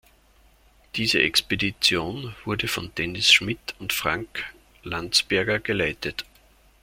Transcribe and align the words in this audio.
Diese 0.95 1.21
Expedition 1.21 2.35
wurde 2.43 2.67
von 2.67 2.91
Dennis 2.97 3.31
Schmitt 3.31 3.75
und 3.77 3.93
Frank 3.93 4.45
Landsberger 4.81 5.59
geleitet. 5.59 6.25